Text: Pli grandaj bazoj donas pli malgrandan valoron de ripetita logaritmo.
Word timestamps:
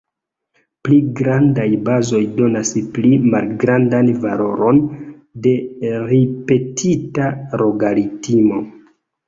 Pli 0.85 0.95
grandaj 1.19 1.65
bazoj 1.89 2.21
donas 2.39 2.71
pli 2.95 3.11
malgrandan 3.35 4.11
valoron 4.25 4.83
de 5.47 5.55
ripetita 6.09 7.31
logaritmo. 7.65 8.63